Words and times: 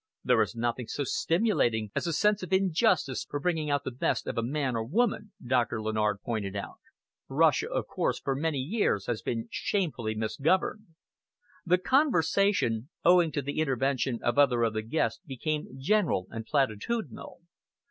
"There 0.23 0.41
is 0.41 0.55
nothing 0.55 0.87
so 0.87 1.03
stimulating 1.03 1.91
as 1.93 2.07
a 2.07 2.13
sense 2.13 2.41
of 2.41 2.51
injustice 2.51 3.23
for 3.23 3.39
bringing 3.39 3.67
the 3.67 3.91
best 3.91 4.25
out 4.27 4.31
of 4.31 4.37
a 4.39 4.41
man 4.41 4.75
or 4.75 4.83
woman," 4.83 5.31
Doctor 5.45 5.79
Lennard 5.79 6.23
pointed 6.23 6.55
out. 6.55 6.79
"Russia, 7.27 7.69
of 7.69 7.85
course, 7.85 8.17
for 8.19 8.35
many 8.35 8.57
years 8.57 9.05
has 9.05 9.21
been 9.21 9.47
shamefully 9.51 10.15
misgoverned." 10.15 10.87
The 11.67 11.77
conversation, 11.77 12.89
owing 13.05 13.31
to 13.33 13.43
the 13.43 13.59
intervention 13.59 14.17
of 14.23 14.39
other 14.39 14.63
of 14.63 14.73
the 14.73 14.81
guests, 14.81 15.21
became 15.23 15.67
general 15.77 16.25
and 16.31 16.47
platitudinal. 16.47 17.41